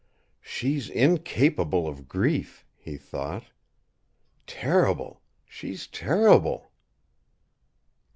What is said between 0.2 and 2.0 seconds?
"She's incapable